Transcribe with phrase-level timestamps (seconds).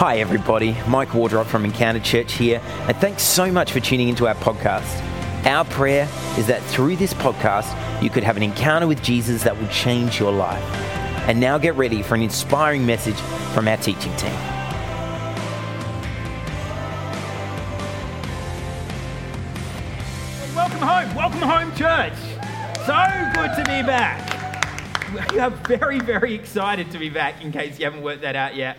[0.00, 0.74] Hi, everybody.
[0.88, 4.98] Mike Wardrop from Encounter Church here, and thanks so much for tuning into our podcast.
[5.44, 6.08] Our prayer
[6.38, 10.18] is that through this podcast, you could have an encounter with Jesus that will change
[10.18, 10.64] your life.
[11.28, 13.16] And now get ready for an inspiring message
[13.52, 14.32] from our teaching team.
[20.56, 21.14] Welcome home.
[21.14, 22.18] Welcome home, church.
[22.86, 25.30] So good to be back.
[25.30, 28.56] We are very, very excited to be back in case you haven't worked that out
[28.56, 28.78] yet.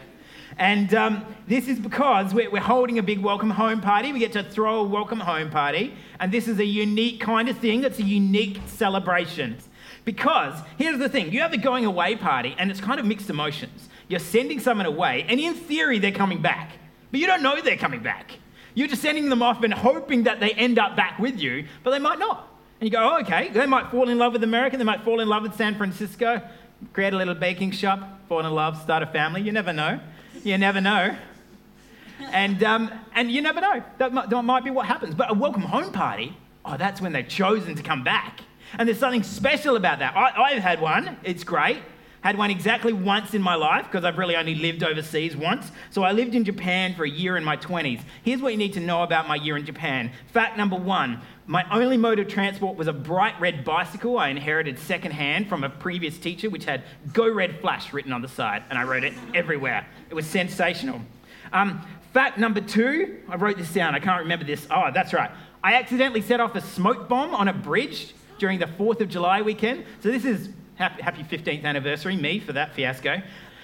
[0.58, 4.12] And um, this is because we're, we're, holding a big welcome home party.
[4.14, 5.94] We get to throw a welcome home party.
[6.20, 9.58] And this is a unique kind of thing, it's a unique celebration.
[10.04, 13.30] Because here's the thing you have a going away party, and it's kind of mixed
[13.30, 13.90] emotions.
[14.08, 16.72] You're sending someone away, and in theory, they're coming back.
[17.12, 18.32] But you don't know they're coming back.
[18.74, 21.92] You're just sending them off and hoping that they end up back with you, but
[21.92, 22.48] they might not.
[22.80, 25.20] And you go, oh, okay, they might fall in love with America, they might fall
[25.20, 26.42] in love with San Francisco,
[26.94, 29.42] create a little baking shop, fall in love, start a family.
[29.42, 30.00] You never know.
[30.44, 31.16] You never know.
[32.32, 33.84] And, um, and you never know.
[33.98, 35.14] That might, that might be what happens.
[35.14, 38.42] But a welcome home party, oh, that's when they've chosen to come back.
[38.78, 40.16] And there's something special about that.
[40.16, 41.80] I, I've had one, it's great.
[42.22, 45.72] Had one exactly once in my life because I've really only lived overseas once.
[45.90, 48.02] So I lived in Japan for a year in my 20s.
[48.24, 50.12] Here's what you need to know about my year in Japan.
[50.32, 54.78] Fact number one my only mode of transport was a bright red bicycle I inherited
[54.78, 58.78] secondhand from a previous teacher, which had Go Red Flash written on the side, and
[58.78, 59.86] I rode it everywhere.
[60.10, 61.02] It was sensational.
[61.52, 64.68] Um, fact number two, I wrote this down, I can't remember this.
[64.70, 65.32] Oh, that's right.
[65.64, 69.42] I accidentally set off a smoke bomb on a bridge during the 4th of July
[69.42, 69.86] weekend.
[70.02, 73.22] So this is happy 15th anniversary, me, for that fiasco.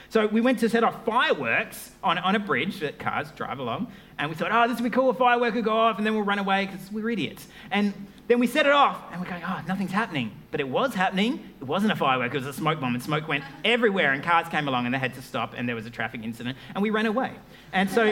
[0.09, 3.91] So we went to set off fireworks on, on a bridge that cars drive along,
[4.17, 6.14] and we thought, oh, this would be cool, a firework would go off, and then
[6.14, 7.47] we'll run away because we're idiots.
[7.72, 7.94] And
[8.27, 10.31] then we set it off, and we're going, oh, nothing's happening.
[10.52, 11.49] But it was happening.
[11.59, 14.47] It wasn't a firework, it was a smoke bomb, and smoke went everywhere, and cars
[14.47, 16.89] came along, and they had to stop, and there was a traffic incident, and we
[16.89, 17.33] ran away.
[17.73, 18.05] And so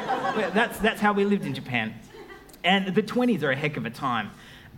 [0.54, 1.94] that's, that's how we lived in Japan.
[2.64, 4.32] And the 20s are a heck of a time.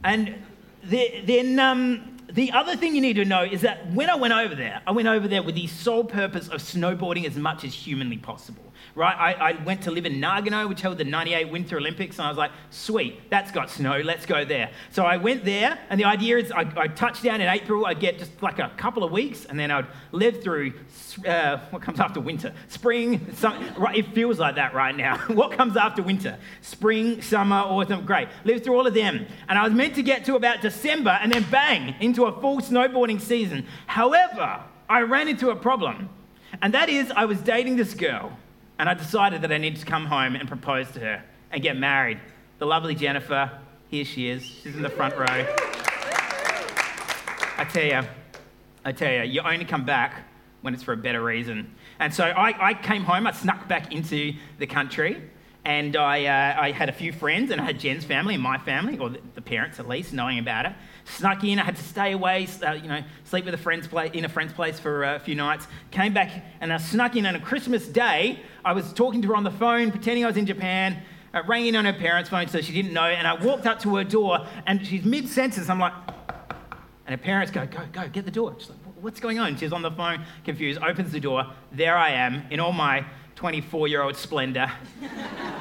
[0.03, 0.35] And
[0.83, 4.53] then um, the other thing you need to know is that when I went over
[4.53, 8.17] there, I went over there with the sole purpose of snowboarding as much as humanly
[8.17, 8.66] possible.
[8.95, 9.15] Right?
[9.15, 12.29] I, I, went to live in Nagano, which held the 98 Winter Olympics, and I
[12.29, 14.71] was like, sweet, that's got snow, let's go there.
[14.91, 17.99] So I went there, and the idea is I, I touched down in April, I'd
[17.99, 20.73] get just like a couple of weeks, and then I'd live through
[21.25, 22.53] uh, what comes after winter?
[22.67, 23.25] Spring,
[23.77, 25.17] right, it feels like that right now.
[25.27, 26.37] what comes after winter?
[26.61, 28.27] Spring, summer, autumn, great.
[28.45, 29.25] Live through all of them.
[29.47, 32.59] And I was meant to get to about December, and then bang, into a full
[32.59, 33.65] snowboarding season.
[33.85, 36.09] However, I ran into a problem,
[36.61, 38.37] and that is I was dating this girl
[38.79, 41.77] and I decided that I needed to come home and propose to her and get
[41.77, 42.19] married.
[42.59, 43.51] The lovely Jennifer,
[43.89, 44.43] here she is.
[44.43, 45.25] She's in the front row.
[47.59, 48.01] I tell you,
[48.85, 50.23] I tell you, you only come back
[50.61, 51.75] when it's for a better reason.
[51.99, 55.21] And so I, I came home, I snuck back into the country,
[55.65, 58.57] and I, uh, I had a few friends, and I had Jen's family and my
[58.57, 60.73] family, or the, the parents at least, knowing about it
[61.07, 61.59] snuck in.
[61.59, 64.29] I had to stay away, uh, you know, sleep with a friend's place, in a
[64.29, 65.67] friend's place for uh, a few nights.
[65.91, 68.39] Came back and I snuck in on a Christmas day.
[68.63, 71.01] I was talking to her on the phone, pretending I was in Japan.
[71.33, 73.03] I rang in on her parents' phone so she didn't know.
[73.03, 75.69] And I walked up to her door and she's mid senses.
[75.69, 75.93] I'm like,
[77.05, 78.55] and her parents go, go, go, get the door.
[78.57, 79.55] She's like, what's going on?
[79.57, 81.45] She's on the phone, confused, opens the door.
[81.71, 84.71] There I am in all my 24 year old splendor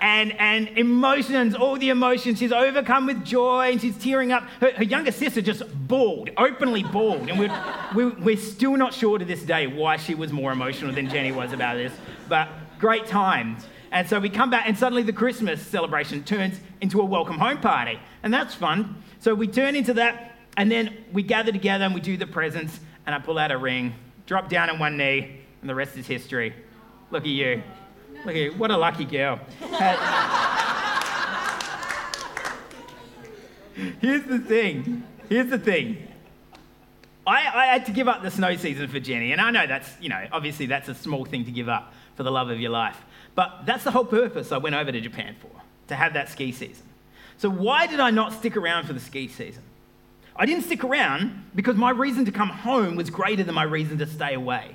[0.00, 2.38] and, and emotions, all the emotions.
[2.38, 4.44] She's overcome with joy and she's tearing up.
[4.60, 7.28] Her, her younger sister just bawled, openly bawled.
[7.28, 7.64] And we're,
[7.94, 11.32] we're, we're still not sure to this day why she was more emotional than Jenny
[11.32, 11.92] was about this.
[12.28, 12.48] But
[12.78, 13.66] great times.
[13.90, 17.58] And so we come back, and suddenly the Christmas celebration turns into a welcome home
[17.58, 17.98] party.
[18.22, 19.02] And that's fun.
[19.20, 22.78] So we turn into that, and then we gather together and we do the presents.
[23.06, 23.94] And I pull out a ring,
[24.26, 26.54] drop down on one knee, and the rest is history.
[27.10, 27.62] Look at you.
[28.24, 28.52] Look at you.
[28.52, 29.38] What a lucky girl.
[34.00, 35.04] Here's the thing.
[35.28, 36.08] Here's the thing.
[37.26, 39.88] I, I, had to give up the snow season for Jenny, and I know that's,
[40.00, 42.70] you know, obviously that's a small thing to give up for the love of your
[42.70, 42.96] life.
[43.34, 45.50] But that's the whole purpose I went over to Japan for,
[45.88, 46.86] to have that ski season.
[47.36, 49.62] So why did I not stick around for the ski season?
[50.34, 53.98] I didn't stick around because my reason to come home was greater than my reason
[53.98, 54.74] to stay away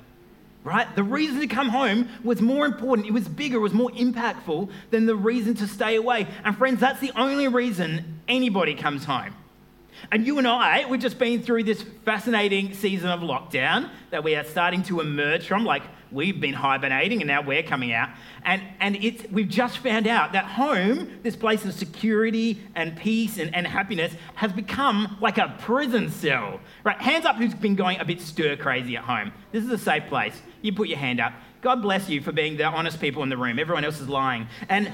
[0.64, 0.92] right?
[0.96, 4.70] The reason to come home was more important, it was bigger, it was more impactful
[4.90, 6.26] than the reason to stay away.
[6.42, 9.34] And friends, that's the only reason anybody comes home.
[10.10, 14.34] And you and I, we've just been through this fascinating season of lockdown that we
[14.34, 15.64] are starting to emerge from.
[15.64, 15.82] Like,
[16.14, 18.10] we've been hibernating and now we're coming out.
[18.44, 23.38] And, and it's, we've just found out that home, this place of security and peace
[23.38, 26.60] and, and happiness, has become like a prison cell.
[26.84, 27.00] Right?
[27.00, 29.32] Hands up who's been going a bit stir crazy at home.
[29.52, 30.40] This is a safe place.
[30.62, 31.32] You put your hand up.
[31.60, 33.58] God bless you for being the honest people in the room.
[33.58, 34.46] Everyone else is lying.
[34.68, 34.92] And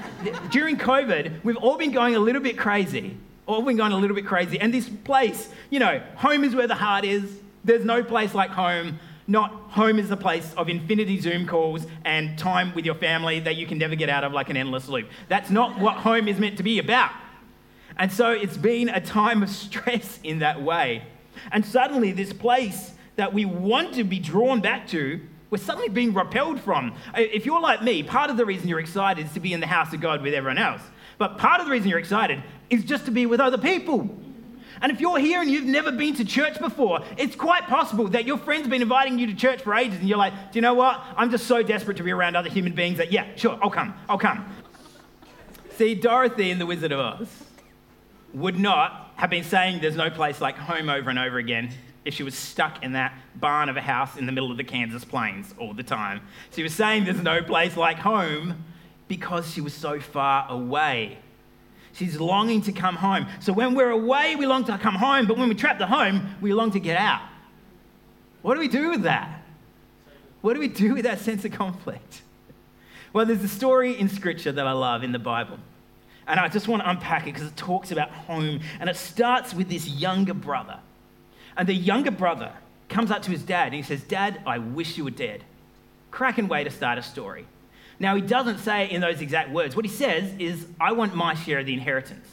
[0.51, 3.17] during COVID, we've all been going a little bit crazy.
[3.45, 4.59] All been going a little bit crazy.
[4.59, 7.39] And this place, you know, home is where the heart is.
[7.65, 8.99] There's no place like home.
[9.31, 13.55] Not home is the place of infinity Zoom calls and time with your family that
[13.55, 15.07] you can never get out of like an endless loop.
[15.29, 17.11] That's not what home is meant to be about.
[17.95, 21.03] And so it's been a time of stress in that way.
[21.53, 26.13] And suddenly, this place that we want to be drawn back to, we're suddenly being
[26.13, 26.93] repelled from.
[27.15, 29.67] If you're like me, part of the reason you're excited is to be in the
[29.67, 30.81] house of God with everyone else.
[31.17, 34.13] But part of the reason you're excited is just to be with other people.
[34.81, 38.25] And if you're here and you've never been to church before, it's quite possible that
[38.25, 40.73] your friend's been inviting you to church for ages and you're like, do you know
[40.73, 41.03] what?
[41.15, 43.93] I'm just so desperate to be around other human beings that, yeah, sure, I'll come,
[44.09, 44.45] I'll come.
[45.77, 47.43] See, Dorothy in The Wizard of Oz
[48.33, 51.69] would not have been saying there's no place like home over and over again
[52.03, 54.63] if she was stuck in that barn of a house in the middle of the
[54.63, 56.21] Kansas plains all the time.
[56.51, 58.63] She was saying there's no place like home
[59.07, 61.19] because she was so far away
[61.93, 63.27] She's longing to come home.
[63.39, 66.35] So when we're away, we long to come home, but when we're trapped at home,
[66.41, 67.21] we long to get out.
[68.41, 69.41] What do we do with that?
[70.41, 72.21] What do we do with that sense of conflict?
[73.13, 75.59] Well, there's a story in Scripture that I love in the Bible.
[76.27, 78.61] And I just want to unpack it because it talks about home.
[78.79, 80.79] And it starts with this younger brother.
[81.57, 82.53] And the younger brother
[82.87, 85.43] comes up to his dad and he says, Dad, I wish you were dead.
[86.09, 87.45] Cracking way to start a story.
[88.01, 89.75] Now, he doesn't say in those exact words.
[89.75, 92.27] What he says is, I want my share of the inheritance.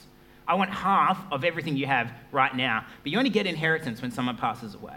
[0.49, 2.87] I want half of everything you have right now.
[3.03, 4.97] But you only get inheritance when someone passes away.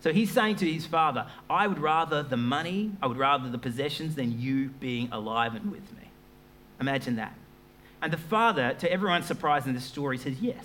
[0.00, 3.58] So he's saying to his father, I would rather the money, I would rather the
[3.58, 6.08] possessions than you being alive and with me.
[6.80, 7.34] Imagine that.
[8.00, 10.64] And the father, to everyone's surprise in this story, says yes.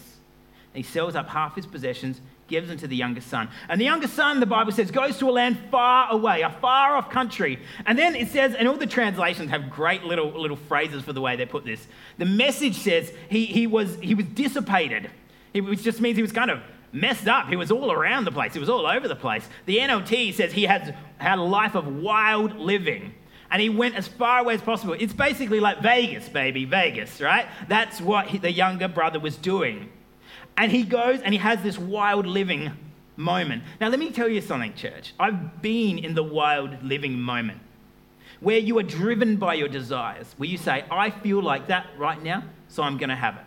[0.73, 3.49] And he sells up half his possessions gives them to the younger son.
[3.69, 6.95] And the younger son, the Bible says, goes to a land far away, a far
[6.95, 7.59] off country.
[7.85, 11.21] And then it says, and all the translations have great little, little phrases for the
[11.21, 11.87] way they put this.
[12.17, 15.09] The message says he, he, was, he was dissipated,
[15.53, 16.59] which just means he was kind of
[16.91, 17.47] messed up.
[17.47, 19.47] He was all around the place, he was all over the place.
[19.65, 23.15] The NLT says he had, had a life of wild living.
[23.51, 24.95] And he went as far away as possible.
[24.99, 27.47] It's basically like Vegas, baby, Vegas, right?
[27.67, 29.89] That's what he, the younger brother was doing.
[30.57, 32.71] And he goes and he has this wild living
[33.17, 33.63] moment.
[33.79, 35.13] Now, let me tell you something, church.
[35.19, 37.59] I've been in the wild living moment
[38.39, 42.21] where you are driven by your desires, where you say, I feel like that right
[42.21, 43.43] now, so I'm going to have it.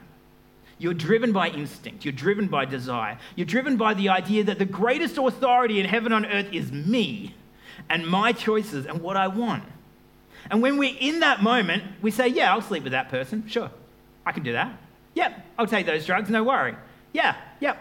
[0.79, 2.05] You're driven by instinct.
[2.05, 3.19] You're driven by desire.
[3.37, 7.35] You're driven by the idea that the greatest authority in heaven and earth is me
[7.91, 9.65] and my choices and what I want.
[10.51, 13.47] And when we're in that moment, we say, Yeah, I'll sleep with that person.
[13.49, 13.71] Sure,
[14.25, 14.73] I can do that.
[15.15, 16.77] Yep, I'll take those drugs, no worry.
[17.19, 17.75] Yeah, yeah,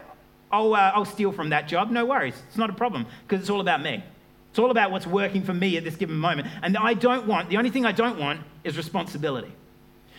[0.52, 1.92] I'll, uh, I'll steal from that job.
[1.92, 2.34] No worries.
[2.48, 4.04] It's not a problem because it's all about me.
[4.50, 6.48] It's all about what's working for me at this given moment.
[6.64, 9.54] And I don't want, the only thing I don't want is responsibility.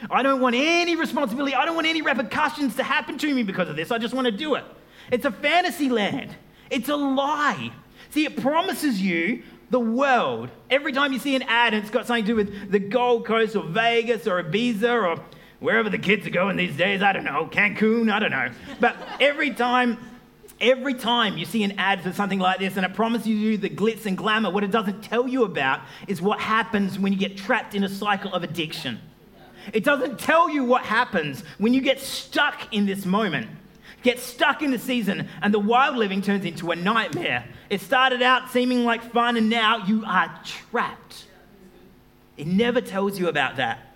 [0.08, 1.56] I don't want any responsibility.
[1.56, 3.90] I don't want any repercussions to happen to me because of this.
[3.90, 4.62] I just want to do it.
[5.10, 6.36] It's a fantasy land,
[6.70, 7.72] it's a lie.
[8.10, 10.48] See, it promises you the world.
[10.70, 13.26] Every time you see an ad and it's got something to do with the Gold
[13.26, 15.20] Coast or Vegas or Ibiza or
[15.60, 17.02] wherever the kids are going these days.
[17.02, 18.50] I don't know, Cancun, I don't know.
[18.80, 19.98] But every time,
[20.60, 23.70] every time you see an ad for something like this and it promises you the
[23.70, 27.36] glitz and glamour, what it doesn't tell you about is what happens when you get
[27.36, 29.00] trapped in a cycle of addiction.
[29.72, 33.50] It doesn't tell you what happens when you get stuck in this moment.
[34.02, 37.44] Get stuck in the season, and the wild living turns into a nightmare.
[37.68, 41.26] It started out seeming like fun, and now you are trapped.
[42.36, 43.87] It never tells you about that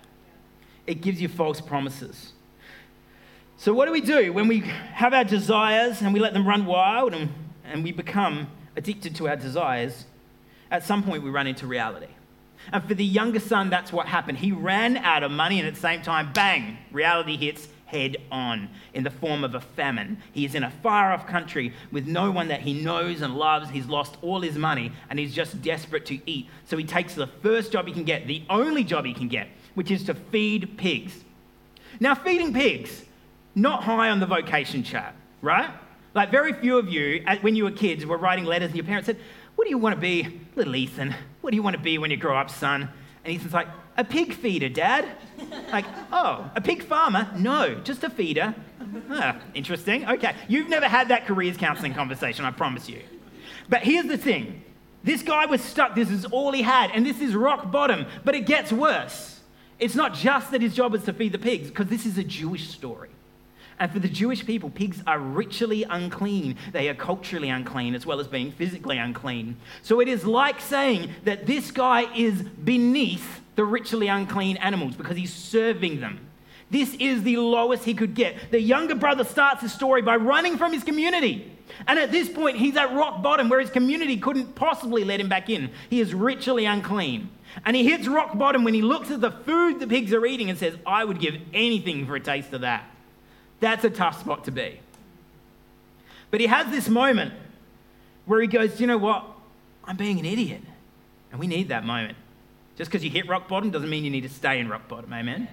[0.85, 2.33] it gives you false promises.
[3.57, 6.65] So, what do we do when we have our desires and we let them run
[6.65, 7.29] wild and,
[7.63, 10.05] and we become addicted to our desires?
[10.69, 12.07] At some point, we run into reality.
[12.71, 14.37] And for the younger son, that's what happened.
[14.37, 18.69] He ran out of money, and at the same time, bang, reality hits head on
[18.93, 20.17] in the form of a famine.
[20.31, 23.69] He is in a far off country with no one that he knows and loves.
[23.69, 26.49] He's lost all his money, and he's just desperate to eat.
[26.65, 29.47] So he takes the first job he can get, the only job he can get,
[29.75, 31.23] which is to feed pigs.
[31.99, 33.03] Now, feeding pigs,
[33.55, 35.69] not high on the vocation chart, right?
[36.13, 39.07] Like, very few of you, when you were kids, were writing letters and your parents
[39.07, 39.17] said,
[39.55, 41.13] What do you want to be, little Ethan?
[41.41, 42.89] What do you want to be when you grow up, son?
[43.23, 45.07] And Ethan's like, A pig feeder, Dad.
[45.71, 47.29] like, oh, a pig farmer?
[47.35, 48.53] No, just a feeder.
[49.53, 50.07] Interesting.
[50.07, 50.35] Okay.
[50.47, 53.01] You've never had that careers counseling conversation, I promise you.
[53.69, 54.61] But here's the thing
[55.03, 55.95] This guy was stuck.
[55.95, 58.05] This is all he had, and this is rock bottom.
[58.23, 59.39] But it gets worse.
[59.79, 62.23] It's not just that his job was to feed the pigs, because this is a
[62.23, 63.09] Jewish story.
[63.79, 66.57] And for the Jewish people, pigs are ritually unclean.
[66.71, 69.57] They are culturally unclean as well as being physically unclean.
[69.81, 75.17] So it is like saying that this guy is beneath the ritually unclean animals because
[75.17, 76.19] he's serving them.
[76.69, 78.51] This is the lowest he could get.
[78.51, 81.51] The younger brother starts the story by running from his community.
[81.87, 85.29] And at this point, he's at rock bottom where his community couldn't possibly let him
[85.29, 85.71] back in.
[85.89, 87.29] He is ritually unclean.
[87.65, 90.49] And he hits rock bottom when he looks at the food the pigs are eating
[90.49, 92.85] and says, I would give anything for a taste of that.
[93.59, 94.79] That's a tough spot to be.
[96.31, 97.33] But he has this moment
[98.25, 99.25] where he goes, you know what?
[99.83, 100.61] I'm being an idiot.
[101.31, 102.17] And we need that moment.
[102.75, 105.13] Just because you hit rock bottom doesn't mean you need to stay in rock bottom.
[105.13, 105.47] Amen?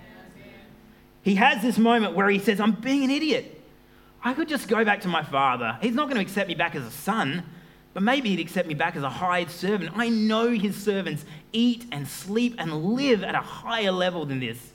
[1.22, 3.60] He has this moment where he says, I'm being an idiot.
[4.22, 5.78] I could just go back to my father.
[5.80, 7.42] He's not going to accept me back as a son,
[7.94, 9.92] but maybe he'd accept me back as a hired servant.
[9.96, 14.72] I know his servants eat and sleep and live at a higher level than this.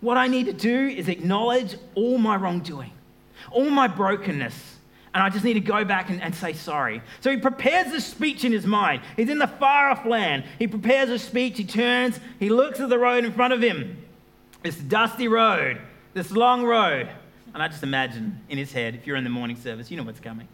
[0.00, 2.92] What I need to do is acknowledge all my wrongdoing,
[3.50, 4.76] all my brokenness,
[5.14, 7.02] and I just need to go back and, and, say sorry.
[7.20, 9.02] So he prepares this speech in his mind.
[9.16, 10.44] He's in the far off land.
[10.58, 11.56] He prepares a speech.
[11.56, 14.04] He turns, he looks at the road in front of him
[14.62, 15.80] this dusty road,
[16.14, 17.08] this long road.
[17.54, 20.02] And I just imagine in his head, if you're in the morning service, you know
[20.02, 20.48] what's coming.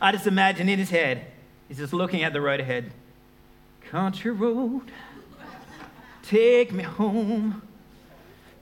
[0.00, 1.26] I just imagine in his head,
[1.68, 2.92] he's just looking at the road ahead.
[3.90, 4.90] Country road,
[6.22, 7.62] take me home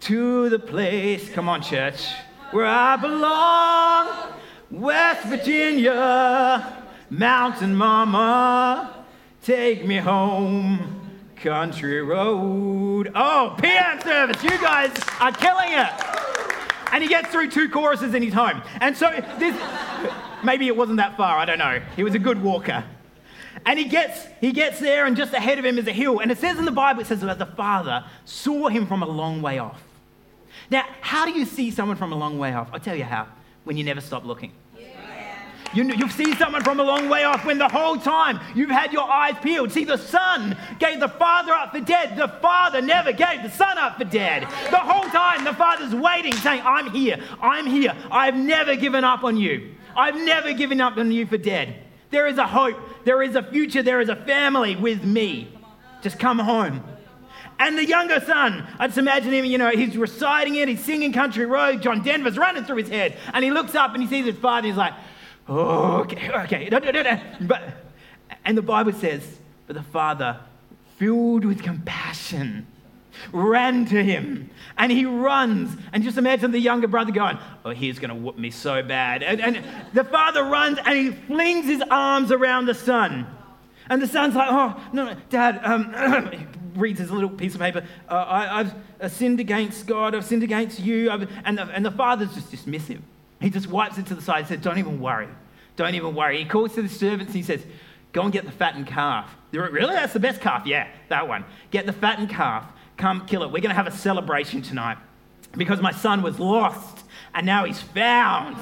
[0.00, 2.12] to the place, come on, church,
[2.50, 4.34] where I belong.
[4.70, 9.04] West Virginia, mountain mama,
[9.42, 11.00] take me home.
[11.36, 13.12] Country road.
[13.14, 16.13] Oh, PM service, you guys are killing it.
[16.94, 18.62] And he gets through two choruses and he's home.
[18.80, 19.10] And so
[19.40, 19.60] this,
[20.44, 21.80] maybe it wasn't that far, I don't know.
[21.96, 22.84] He was a good walker.
[23.66, 26.20] And he gets, he gets there, and just ahead of him is a hill.
[26.20, 29.08] And it says in the Bible, it says that the father saw him from a
[29.08, 29.82] long way off.
[30.70, 32.68] Now, how do you see someone from a long way off?
[32.72, 33.26] I'll tell you how
[33.64, 34.52] when you never stop looking.
[35.74, 38.92] You, you see someone from a long way off when the whole time you've had
[38.92, 39.72] your eyes peeled.
[39.72, 42.16] See, the son gave the father up for dead.
[42.16, 44.42] The father never gave the son up for dead.
[44.70, 47.94] The whole time the father's waiting, saying, I'm here, I'm here.
[48.10, 49.74] I've never given up on you.
[49.96, 51.76] I've never given up on you for dead.
[52.10, 55.52] There is a hope, there is a future, there is a family with me.
[56.02, 56.84] Just come home.
[57.58, 61.12] And the younger son, I just imagine him, you know, he's reciting it, he's singing
[61.12, 64.26] Country Road, John Denver's running through his head, and he looks up and he sees
[64.26, 64.92] his father, he's like,
[65.48, 67.20] okay, okay, no, no, no, no.
[67.42, 67.62] But,
[68.44, 70.40] and the Bible says, but the father,
[70.96, 72.66] filled with compassion,
[73.32, 75.76] ran to him and he runs.
[75.92, 79.22] And just imagine the younger brother going, Oh, he's going to whoop me so bad.
[79.22, 83.26] And, and, the father runs and he flings his arms around the son.
[83.88, 87.84] And the son's like, Oh, no, no dad, um, reads his little piece of paper.
[88.08, 90.14] Uh, I, have uh, sinned against God.
[90.14, 91.10] I've sinned against you.
[91.10, 93.00] and, the, and the father's just dismissive.
[93.44, 95.28] He just wipes it to the side and says, Don't even worry.
[95.76, 96.38] Don't even worry.
[96.38, 97.62] He calls to the servants and he says,
[98.12, 99.28] Go and get the fattened calf.
[99.52, 99.94] Like, really?
[99.94, 100.66] That's the best calf?
[100.66, 101.44] Yeah, that one.
[101.70, 102.64] Get the fattened calf.
[102.96, 103.48] Come kill it.
[103.48, 104.96] We're going to have a celebration tonight
[105.52, 108.56] because my son was lost and now he's found.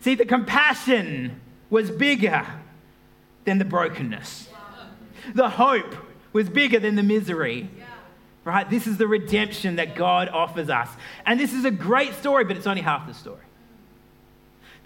[0.00, 2.46] See, the compassion was bigger
[3.46, 4.50] than the brokenness.
[5.34, 5.96] The hope
[6.34, 7.70] was bigger than the misery.
[8.44, 8.68] Right?
[8.68, 10.90] This is the redemption that God offers us.
[11.24, 13.40] And this is a great story, but it's only half the story.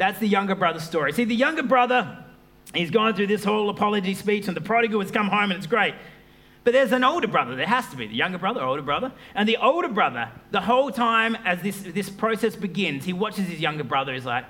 [0.00, 1.12] That's the younger brother's story.
[1.12, 2.24] See, the younger brother,
[2.72, 5.66] he's gone through this whole apology speech, and the prodigal has come home, and it's
[5.66, 5.94] great.
[6.64, 7.54] But there's an older brother.
[7.54, 9.12] There has to be the younger brother, older brother.
[9.34, 13.60] And the older brother, the whole time as this, this process begins, he watches his
[13.60, 14.14] younger brother.
[14.14, 14.46] He's like,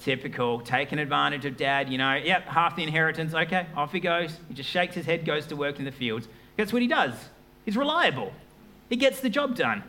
[0.00, 4.38] typical, taking advantage of dad, you know, yep, half the inheritance, okay, off he goes.
[4.48, 6.28] He just shakes his head, goes to work in the fields.
[6.58, 7.14] That's what he does.
[7.64, 8.34] He's reliable,
[8.90, 9.82] he gets the job done.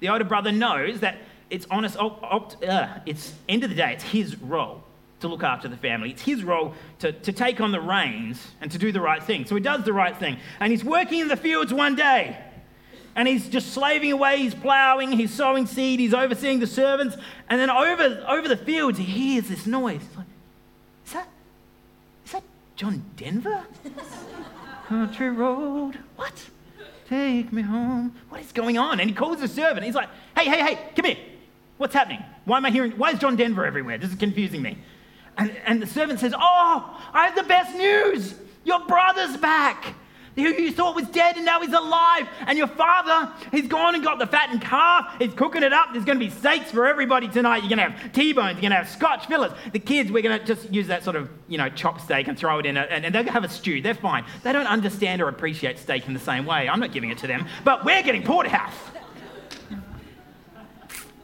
[0.00, 1.18] The older brother knows that
[1.50, 4.82] it's honest, uh, it's end of the day, it's his role
[5.20, 6.10] to look after the family.
[6.10, 9.46] It's his role to, to take on the reins and to do the right thing.
[9.46, 10.38] So he does the right thing.
[10.60, 12.38] And he's working in the fields one day
[13.18, 17.16] and he's just slaving away, he's plowing, he's sowing seed, he's overseeing the servants.
[17.48, 20.02] And then over, over the fields, he hears this noise.
[20.02, 20.26] He's like,
[21.04, 21.28] is that,
[22.24, 22.42] is that
[22.76, 23.64] John Denver?
[24.86, 25.98] Country road.
[26.14, 26.48] What?
[27.08, 28.14] Take me home.
[28.28, 29.00] What is going on?
[29.00, 29.84] And he calls the servant.
[29.84, 31.16] He's like, hey, hey, hey, come here.
[31.78, 32.22] What's happening?
[32.44, 32.92] Why am I hearing?
[32.92, 33.98] Why is John Denver everywhere?
[33.98, 34.78] This is confusing me.
[35.38, 38.34] And, and the servant says, Oh, I have the best news.
[38.64, 39.94] Your brother's back.
[40.34, 42.28] who you thought was dead and now he's alive.
[42.46, 45.14] And your father, he's gone and got the fattened calf.
[45.20, 45.90] He's cooking it up.
[45.92, 47.58] There's going to be steaks for everybody tonight.
[47.62, 48.54] You're going to have T-bones.
[48.54, 49.54] You're going to have Scotch fillets.
[49.72, 52.36] The kids, we're going to just use that sort of, you know, chop steak and
[52.36, 52.88] throw it in it.
[52.90, 53.80] And, and to have a stew.
[53.80, 54.24] They're fine.
[54.42, 56.68] They don't understand or appreciate steak in the same way.
[56.68, 57.46] I'm not giving it to them.
[57.64, 58.74] But we're getting porterhouse.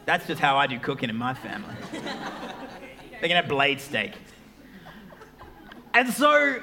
[0.04, 1.74] That's just how I do cooking in my family.
[1.92, 2.02] They're
[3.20, 4.12] going to have blade steak.
[5.94, 6.60] And so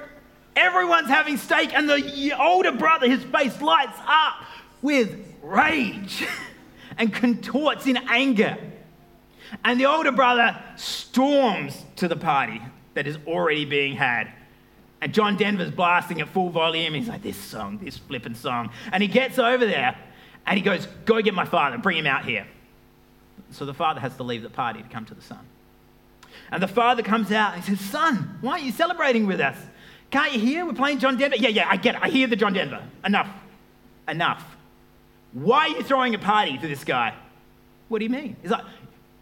[0.55, 4.43] everyone's having steak, and the older brother, his face lights up
[4.81, 6.25] with rage
[6.97, 8.57] and contorts in anger.
[9.63, 12.61] And the older brother storms to the party
[12.93, 14.31] that is already being had.
[15.01, 16.93] And John Denver's blasting at full volume.
[16.93, 18.69] He's like, This song, this flippin' song.
[18.91, 19.97] And he gets over there
[20.45, 22.45] and he goes, Go get my father, bring him out here.
[23.51, 25.39] So the father has to leave the party to come to the son.
[26.51, 29.57] And the father comes out and he says, Son, why aren't you celebrating with us?
[30.09, 30.65] Can't you hear?
[30.65, 31.37] We're playing John Denver.
[31.37, 32.01] Yeah, yeah, I get it.
[32.01, 32.83] I hear the John Denver.
[33.05, 33.29] Enough.
[34.07, 34.43] Enough.
[35.33, 37.13] Why are you throwing a party for this guy?
[37.87, 38.35] What do you mean?
[38.41, 38.65] He's like,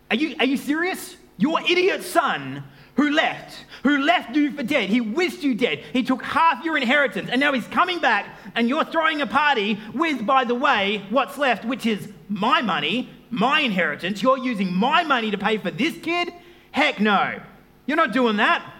[0.09, 1.15] Are you, are you serious?
[1.38, 2.63] Your idiot son
[2.95, 4.89] who left, who left you for dead.
[4.89, 5.79] He wished you dead.
[5.93, 9.79] He took half your inheritance, and now he's coming back, and you're throwing a party
[9.93, 14.21] with, by the way, what's left, which is my money, my inheritance.
[14.21, 16.33] You're using my money to pay for this kid?
[16.71, 17.39] Heck no.
[17.86, 18.74] You're not doing that.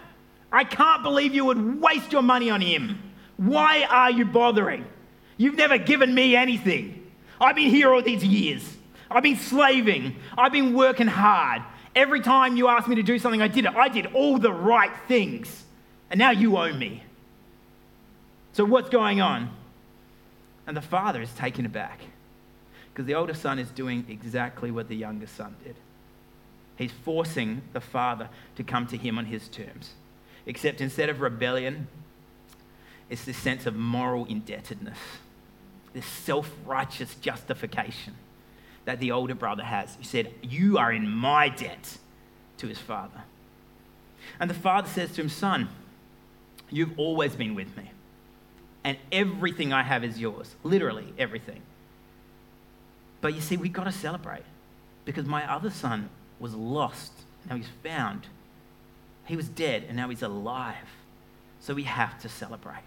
[0.52, 3.00] I can't believe you would waste your money on him.
[3.36, 4.84] Why are you bothering?
[5.36, 7.10] You've never given me anything.
[7.40, 8.76] I've been here all these years.
[9.10, 10.16] I've been slaving.
[10.36, 11.62] I've been working hard.
[11.94, 13.74] Every time you asked me to do something, I did it.
[13.74, 15.64] I did all the right things.
[16.10, 17.02] And now you owe me.
[18.52, 19.50] So, what's going on?
[20.66, 22.00] And the father is taken aback
[22.92, 25.76] because the older son is doing exactly what the younger son did.
[26.76, 29.92] He's forcing the father to come to him on his terms.
[30.46, 31.88] Except instead of rebellion,
[33.10, 34.98] it's this sense of moral indebtedness,
[35.92, 38.14] this self righteous justification
[38.86, 39.96] that the older brother has.
[39.96, 41.98] He said, You are in my debt
[42.58, 43.22] to his father.
[44.38, 45.68] And the father says to him, Son,
[46.70, 47.90] you've always been with me,
[48.84, 50.54] and everything I have is yours.
[50.64, 51.60] Literally, everything.
[53.20, 54.44] But you see, we've got to celebrate
[55.04, 56.08] because my other son
[56.38, 57.12] was lost,
[57.48, 58.26] now he's found.
[59.26, 60.76] He was dead, and now he's alive.
[61.60, 62.82] So we have to celebrate.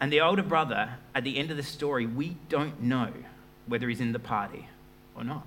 [0.00, 3.12] And the older brother, at the end of the story, we don't know
[3.66, 4.68] whether he's in the party
[5.14, 5.46] or not.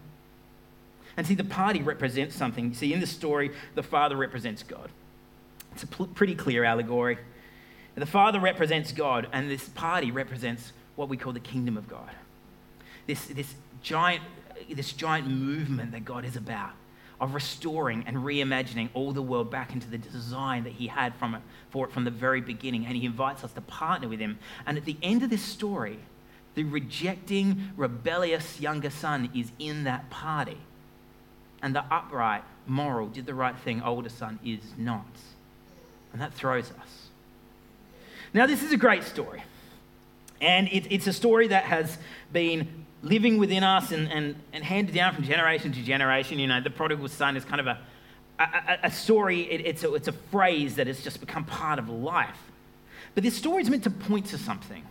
[1.18, 2.74] And see, the party represents something.
[2.74, 4.90] See, in the story, the father represents God.
[5.74, 7.18] It's a pretty clear allegory.
[7.96, 12.12] The father represents God, and this party represents what we call the kingdom of God.
[13.08, 14.24] This, this, giant,
[14.70, 16.72] this giant movement that God is about
[17.20, 21.36] of restoring and reimagining all the world back into the design that He had from
[21.36, 22.86] it, for it from the very beginning.
[22.86, 24.38] And He invites us to partner with Him.
[24.66, 26.00] And at the end of this story,
[26.56, 30.58] the rejecting, rebellious younger son is in that party.
[31.62, 35.06] And the upright, moral, did the right thing older son is not.
[36.12, 37.08] And that throws us.
[38.34, 39.44] Now, this is a great story.
[40.42, 41.98] And it, it's a story that has
[42.32, 46.40] been living within us and, and, and handed down from generation to generation.
[46.40, 47.80] You know, the prodigal son is kind of a,
[48.40, 51.90] a, a story, it, it's, a, it's a phrase that has just become part of
[51.90, 52.38] life.
[53.14, 54.84] But this story is meant to point to something.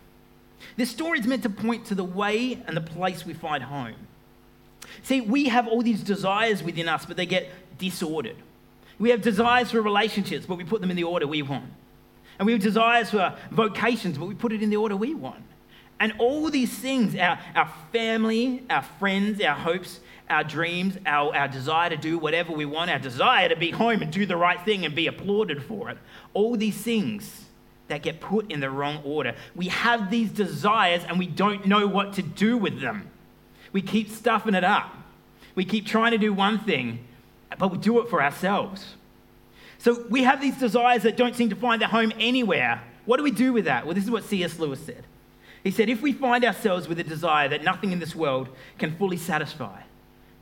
[0.77, 3.95] This story is meant to point to the way and the place we find home.
[5.03, 8.37] See, we have all these desires within us, but they get disordered.
[8.99, 11.67] We have desires for relationships, but we put them in the order we want.
[12.39, 15.43] And we have desires for vocations, but we put it in the order we want.
[16.05, 21.49] And all these things our, our family, our friends, our hopes, our dreams, our, our
[21.49, 24.61] desire to do whatever we want, our desire to be home and do the right
[24.67, 25.97] thing and be applauded for it
[26.35, 27.47] all these things
[27.89, 29.35] that get put in the wrong order.
[29.57, 33.09] We have these desires and we don't know what to do with them.
[33.73, 34.95] We keep stuffing it up.
[35.55, 36.99] We keep trying to do one thing,
[37.59, 38.97] but we do it for ourselves.
[39.79, 42.83] So we have these desires that don't seem to find their home anywhere.
[43.07, 43.87] What do we do with that?
[43.87, 44.59] Well, this is what C.S.
[44.59, 45.05] Lewis said.
[45.65, 48.49] He said, If we find ourselves with a desire that nothing in this world
[48.79, 49.81] can fully satisfy,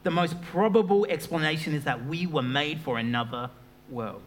[0.02, 3.48] the most probable explanation is that we were made for another
[3.88, 4.22] world.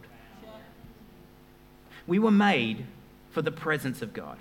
[2.06, 2.86] We were made
[3.30, 4.38] for the presence of God.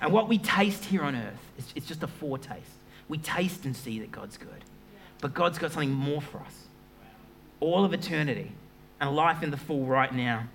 [0.00, 1.40] And what we taste here on earth
[1.74, 2.70] is just a foretaste.
[3.08, 4.64] We taste and see that God's good.
[5.20, 6.66] But God's got something more for us
[7.60, 8.52] all of eternity
[9.00, 10.46] and life in the full right now.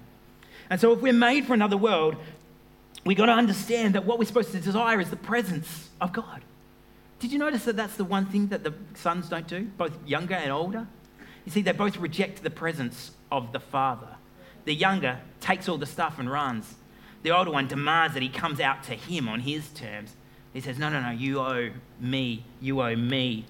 [0.70, 2.16] And so, if we're made for another world,
[3.06, 6.42] we've got to understand that what we're supposed to desire is the presence of God.
[7.20, 10.34] Did you notice that that's the one thing that the sons don't do, both younger
[10.34, 10.88] and older?
[11.46, 14.08] You see, they both reject the presence of the Father.
[14.66, 16.76] The younger takes all the stuff and runs.
[17.24, 20.16] The older one demands that he comes out to him on his terms.
[20.54, 22.44] He says, No, no, no, you owe me.
[22.60, 23.46] You owe me.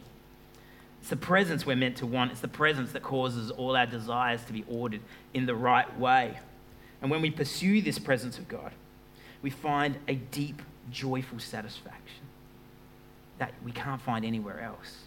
[1.00, 2.32] It's the presence we're meant to want.
[2.32, 5.02] It's the presence that causes all our desires to be ordered
[5.34, 6.38] in the right way.
[7.02, 8.72] And when we pursue this presence of God,
[9.42, 12.26] we find a deep, joyful satisfaction
[13.40, 14.98] that we can't find anywhere else.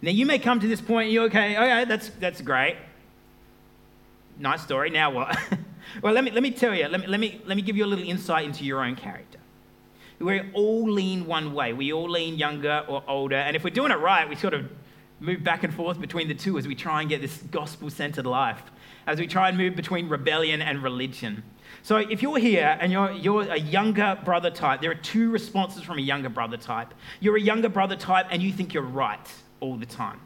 [0.00, 2.76] Now, you may come to this point and you're okay, okay, that's, that's great.
[4.38, 4.90] Nice story.
[4.90, 5.36] Now what?
[6.02, 7.84] well, let me, let me tell you, let me, let, me, let me give you
[7.84, 9.38] a little insight into your own character.
[10.18, 11.72] We all lean one way.
[11.72, 13.36] We all lean younger or older.
[13.36, 14.70] And if we're doing it right, we sort of
[15.20, 18.26] move back and forth between the two as we try and get this gospel centered
[18.26, 18.62] life,
[19.06, 21.42] as we try and move between rebellion and religion.
[21.82, 25.82] So if you're here and you're, you're a younger brother type, there are two responses
[25.82, 26.94] from a younger brother type.
[27.20, 30.20] You're a younger brother type and you think you're right all the time.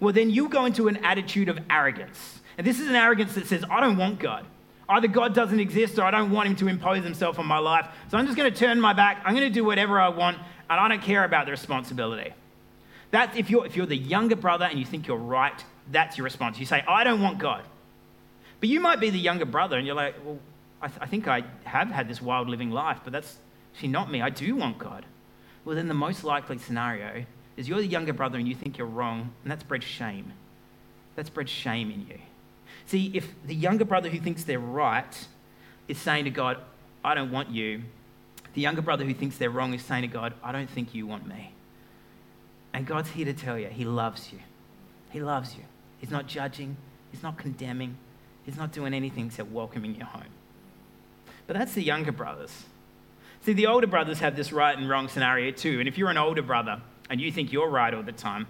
[0.00, 2.40] Well, then you go into an attitude of arrogance.
[2.58, 4.46] And this is an arrogance that says, I don't want God.
[4.88, 7.86] Either God doesn't exist or I don't want him to impose himself on my life.
[8.10, 9.22] So I'm just going to turn my back.
[9.24, 12.32] I'm going to do whatever I want and I don't care about the responsibility.
[13.12, 16.24] That's if you're, if you're the younger brother and you think you're right, that's your
[16.24, 16.58] response.
[16.58, 17.64] You say, I don't want God.
[18.60, 20.38] But you might be the younger brother and you're like, well,
[20.82, 23.36] I, th- I think I have had this wild living life, but that's
[23.72, 24.22] actually not me.
[24.22, 25.06] I do want God.
[25.64, 27.24] Well, then the most likely scenario
[27.56, 30.32] is you're the younger brother and you think you're wrong, and that's bred shame.
[31.16, 32.18] That's bred shame in you.
[32.86, 35.26] See, if the younger brother who thinks they're right
[35.88, 36.58] is saying to God,
[37.04, 37.82] I don't want you,
[38.54, 41.06] the younger brother who thinks they're wrong is saying to God, I don't think you
[41.06, 41.52] want me.
[42.72, 44.38] And God's here to tell you, He loves you.
[45.10, 45.64] He loves you.
[45.98, 46.76] He's not judging,
[47.10, 47.96] He's not condemning,
[48.44, 50.24] He's not doing anything except welcoming you home.
[51.46, 52.64] But that's the younger brothers.
[53.42, 55.78] See, the older brothers have this right and wrong scenario too.
[55.80, 58.46] And if you're an older brother and you think you're right all the time,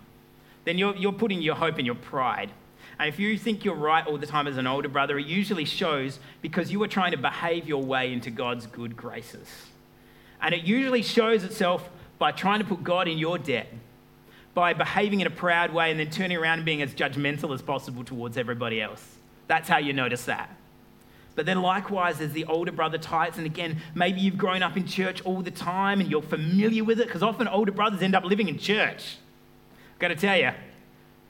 [0.64, 2.50] then you're, you're putting your hope in your pride.
[2.98, 5.64] And if you think you're right all the time as an older brother, it usually
[5.64, 9.48] shows because you are trying to behave your way into God's good graces.
[10.42, 13.68] And it usually shows itself by trying to put God in your debt,
[14.52, 17.62] by behaving in a proud way and then turning around and being as judgmental as
[17.62, 19.19] possible towards everybody else.
[19.50, 20.48] That's how you notice that.
[21.34, 24.86] But then, likewise, there's the older brother types, and again, maybe you've grown up in
[24.86, 28.22] church all the time and you're familiar with it, because often older brothers end up
[28.22, 29.16] living in church.
[29.94, 30.52] I've got to tell you,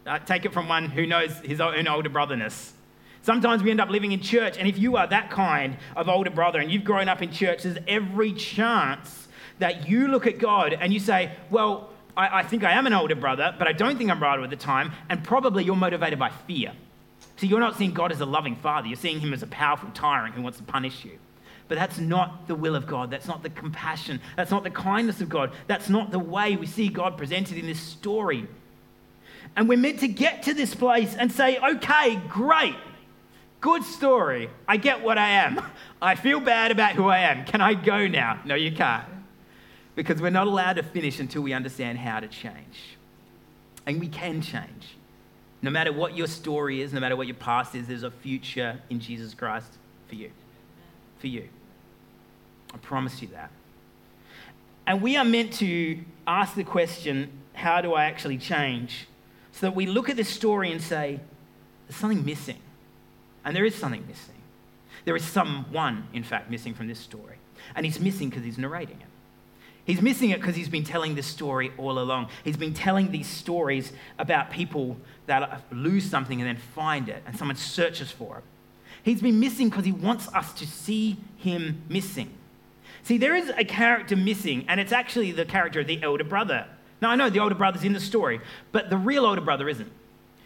[0.07, 2.75] uh, take it from one who knows his own older brotherness.
[3.23, 6.29] Sometimes we end up living in church, and if you are that kind of older
[6.29, 9.29] brother and you've grown up in church, there's every chance
[9.61, 12.93] that you look at God and you say, Well, I, I think I am an
[12.93, 16.19] older brother, but I don't think I'm right all the time, and probably you're motivated
[16.19, 16.75] by fear.
[17.41, 19.89] So you're not seeing God as a loving father, you're seeing him as a powerful
[19.95, 21.19] tyrant who wants to punish you.
[21.69, 23.11] But that's not the will of God.
[23.11, 24.21] That's not the compassion.
[24.37, 25.53] That's not the kindness of God.
[25.67, 28.47] That's not the way we see God presented in this story.
[29.57, 32.77] And we're meant to get to this place and say, okay, great,
[33.63, 34.51] good story.
[34.69, 35.63] I get what I am.
[36.03, 37.47] I feel bad about who I am.
[37.47, 38.39] Can I go now?
[38.45, 39.07] No, you can't.
[39.95, 42.99] Because we're not allowed to finish until we understand how to change.
[43.87, 44.97] And we can change.
[45.63, 48.81] No matter what your story is, no matter what your past is, there's a future
[48.89, 49.73] in Jesus Christ
[50.09, 50.31] for you.
[51.19, 51.49] For you.
[52.73, 53.51] I promise you that.
[54.87, 59.07] And we are meant to ask the question how do I actually change?
[59.53, 61.21] So that we look at this story and say,
[61.87, 62.59] there's something missing.
[63.45, 64.35] And there is something missing.
[65.05, 67.37] There is someone, in fact, missing from this story.
[67.75, 69.10] And he's missing because he's narrating it.
[69.85, 72.29] He's missing it because he's been telling this story all along.
[72.45, 77.37] He's been telling these stories about people that lose something and then find it, and
[77.37, 78.45] someone searches for it.
[79.03, 82.31] He's been missing because he wants us to see him missing.
[83.03, 86.67] See, there is a character missing, and it's actually the character of the elder brother.
[87.01, 88.41] Now, I know the older brother's in the story,
[88.73, 89.91] but the real older brother isn't.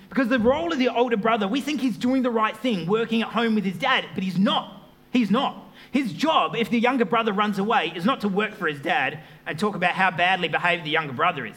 [0.09, 3.23] Because the role of the older brother, we think he's doing the right thing, working
[3.23, 4.83] at home with his dad, but he's not.
[5.13, 5.64] He's not.
[5.95, 9.21] His job, if the younger brother runs away, is not to work for his dad
[9.47, 11.55] and talk about how badly behaved the younger brother is.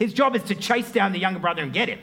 [0.00, 2.00] His job is to chase down the younger brother and get him.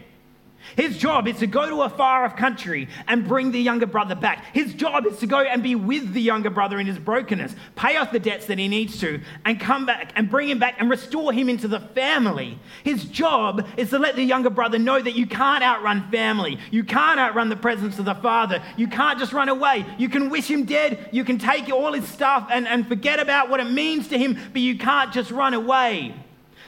[0.75, 4.15] His job is to go to a far off country and bring the younger brother
[4.15, 4.45] back.
[4.53, 7.97] His job is to go and be with the younger brother in his brokenness, pay
[7.97, 10.89] off the debts that he needs to, and come back and bring him back and
[10.89, 12.57] restore him into the family.
[12.83, 16.59] His job is to let the younger brother know that you can't outrun family.
[16.71, 18.61] You can't outrun the presence of the father.
[18.77, 19.85] You can't just run away.
[19.97, 21.09] You can wish him dead.
[21.11, 24.37] You can take all his stuff and, and forget about what it means to him,
[24.51, 26.15] but you can't just run away.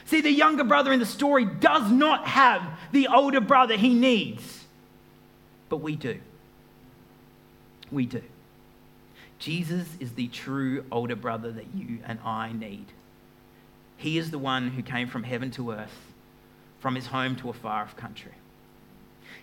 [0.06, 4.64] See, the younger brother in the story does not have the older brother he needs,
[5.68, 6.20] but we do.
[7.90, 8.22] We do.
[9.38, 12.86] Jesus is the true older brother that you and I need.
[13.96, 16.12] He is the one who came from heaven to earth,
[16.78, 18.32] from his home to a far off country.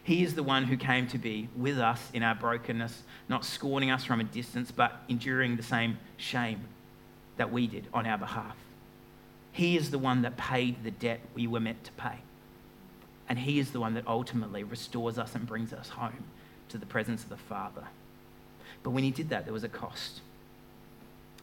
[0.02, 3.92] He is the one who came to be with us in our brokenness, not scorning
[3.92, 6.62] us from a distance, but enduring the same shame
[7.36, 8.56] that we did on our behalf.
[9.54, 12.18] He is the one that paid the debt we were meant to pay.
[13.30, 16.26] And He is the one that ultimately restores us and brings us home
[16.70, 17.84] to the presence of the Father.
[18.82, 20.22] But when He did that, there was a cost.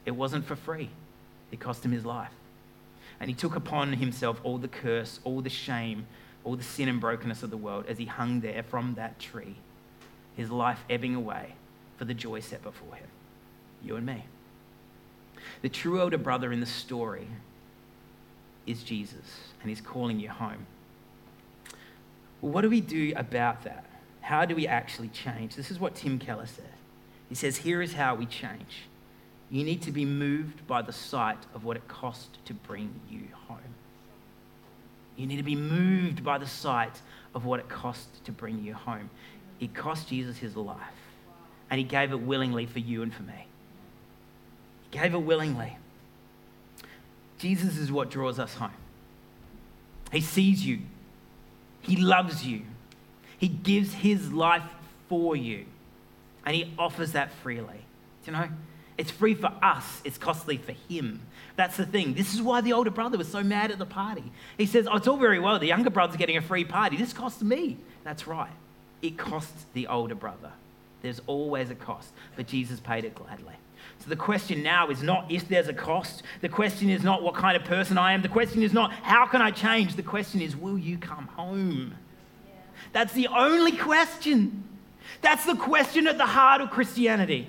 [0.05, 0.91] It wasn't for free,
[1.53, 2.33] it cost Him His life.
[3.21, 6.07] And He took upon Himself all the curse, all the shame,
[6.43, 9.55] all the sin and brokenness of the world as He hung there from that tree,
[10.37, 11.55] His life ebbing away
[11.97, 13.07] for the joy set before Him.
[13.85, 14.25] You and me.
[15.63, 17.29] The true older brother in the story
[18.67, 20.67] is Jesus, and He's calling you home.
[22.41, 23.85] Well, what do we do about that?
[24.21, 25.57] How do we actually change?
[25.57, 26.73] This is what Tim Keller said.
[27.29, 28.85] He says, Here is how we change.
[29.51, 33.23] You need to be moved by the sight of what it cost to bring you
[33.49, 33.59] home.
[35.17, 37.01] You need to be moved by the sight
[37.35, 39.11] of what it cost to bring you home.
[39.59, 40.79] It cost Jesus his life,
[41.69, 43.47] and he gave it willingly for you and for me.
[44.91, 45.77] He gave it willingly.
[47.41, 48.71] Jesus is what draws us home.
[50.13, 50.81] He sees you,
[51.81, 52.63] He loves you,
[53.39, 54.63] He gives His life
[55.09, 55.65] for you,
[56.45, 57.85] and He offers that freely.
[58.25, 58.49] Do you know?
[59.01, 61.23] It's free for us, it's costly for him.
[61.57, 62.13] That's the thing.
[62.13, 64.31] This is why the older brother was so mad at the party.
[64.59, 65.59] He says, Oh, it's all very well.
[65.59, 66.99] The younger brother's getting a free party.
[66.99, 67.79] This costs me.
[68.05, 68.51] That's right.
[69.01, 70.53] It costs the older brother.
[71.01, 73.55] There's always a cost, but Jesus paid it gladly.
[73.99, 76.23] So the question now is not if there's a cost.
[76.41, 78.23] The question is not what kind of person I am.
[78.23, 79.97] The question is not how can I change.
[79.97, 81.95] The question is, will you come home?
[82.47, 82.53] Yeah.
[82.93, 84.65] That's the only question.
[85.21, 87.49] That's the question at the heart of Christianity.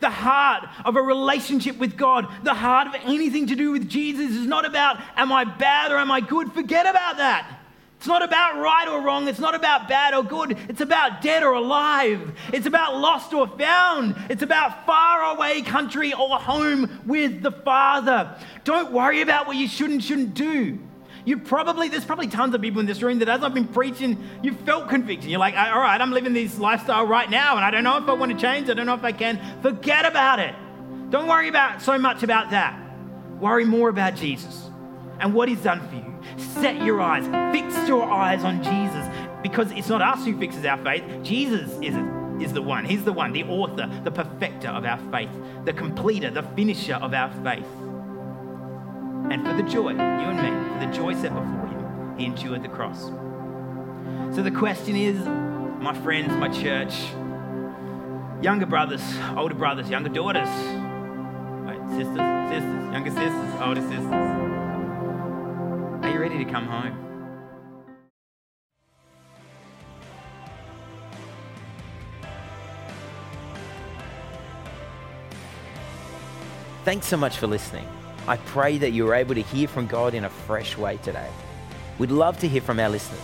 [0.00, 4.30] The heart of a relationship with God, the heart of anything to do with Jesus
[4.30, 6.52] is not about am I bad or am I good?
[6.52, 7.59] Forget about that.
[8.00, 9.28] It's not about right or wrong.
[9.28, 10.56] It's not about bad or good.
[10.70, 12.32] It's about dead or alive.
[12.50, 14.16] It's about lost or found.
[14.30, 18.38] It's about far away country or home with the Father.
[18.64, 20.78] Don't worry about what you should and shouldn't do.
[21.26, 24.16] You probably, there's probably tons of people in this room that as I've been preaching,
[24.42, 25.28] you felt conviction.
[25.28, 28.08] You're like, all right, I'm living this lifestyle right now, and I don't know if
[28.08, 28.70] I want to change.
[28.70, 29.38] I don't know if I can.
[29.60, 30.54] Forget about it.
[31.10, 32.80] Don't worry about so much about that.
[33.38, 34.70] Worry more about Jesus
[35.18, 36.09] and what he's done for you.
[36.40, 37.24] Set your eyes,
[37.54, 39.06] fix your eyes on Jesus,
[39.42, 41.04] because it's not us who fixes our faith.
[41.22, 41.94] Jesus is
[42.42, 42.84] is the one.
[42.84, 45.30] He's the one, the author, the perfecter of our faith,
[45.64, 47.66] the completer, the finisher of our faith.
[49.30, 52.62] And for the joy, you and me, for the joy set before him, he endured
[52.62, 53.10] the cross.
[54.34, 55.18] So the question is,
[55.82, 56.94] my friends, my church,
[58.42, 59.02] younger brothers,
[59.36, 60.48] older brothers, younger daughters,
[61.90, 62.16] sisters,
[62.48, 64.59] sisters, younger sisters, older sisters,
[66.20, 67.06] ready to come home?
[76.84, 77.86] Thanks so much for listening.
[78.26, 81.28] I pray that you are able to hear from God in a fresh way today.
[81.98, 83.20] We'd love to hear from our listeners.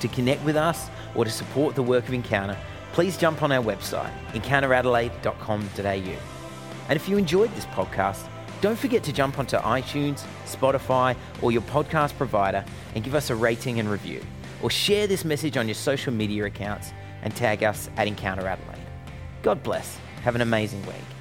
[0.00, 2.56] To connect with us or to support the work of Encounter,
[2.92, 6.18] please jump on our website, encounteradelaide.com.au.
[6.88, 8.28] And if you enjoyed this podcast,
[8.60, 13.36] don't forget to jump onto iTunes, Spotify, or your podcast provider and give us a
[13.36, 14.20] rating and review.
[14.62, 16.92] Or share this message on your social media accounts
[17.22, 18.78] and tag us at Encounter Adelaide.
[19.42, 19.98] God bless.
[20.22, 21.17] Have an amazing week.